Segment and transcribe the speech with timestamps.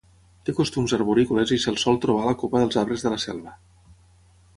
[0.47, 3.55] Té costums arborícoles i se'l sol trobar a la copa dels arbres de la selva.